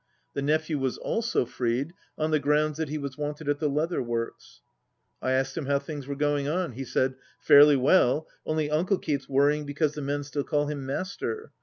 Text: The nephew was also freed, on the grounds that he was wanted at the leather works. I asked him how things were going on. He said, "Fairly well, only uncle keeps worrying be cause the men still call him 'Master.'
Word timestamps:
The 0.33 0.41
nephew 0.41 0.79
was 0.79 0.97
also 0.97 1.45
freed, 1.45 1.93
on 2.17 2.31
the 2.31 2.39
grounds 2.39 2.79
that 2.79 2.89
he 2.89 2.97
was 2.97 3.19
wanted 3.19 3.47
at 3.47 3.59
the 3.59 3.69
leather 3.69 4.01
works. 4.01 4.61
I 5.21 5.33
asked 5.33 5.55
him 5.55 5.67
how 5.67 5.77
things 5.77 6.07
were 6.07 6.15
going 6.15 6.47
on. 6.47 6.71
He 6.71 6.85
said, 6.85 7.13
"Fairly 7.39 7.75
well, 7.75 8.25
only 8.43 8.71
uncle 8.71 8.97
keeps 8.97 9.29
worrying 9.29 9.63
be 9.63 9.75
cause 9.75 9.93
the 9.93 10.01
men 10.01 10.23
still 10.23 10.43
call 10.43 10.65
him 10.65 10.87
'Master.' 10.87 11.51